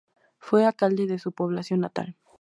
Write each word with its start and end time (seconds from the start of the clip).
Fue 0.39 0.65
alcalde 0.65 1.05
de 1.05 1.19
su 1.19 1.31
población 1.31 1.81
natal. 1.81 2.17